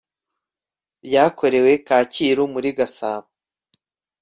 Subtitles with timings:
[1.05, 3.27] byakorewe kacyiru muri gasabo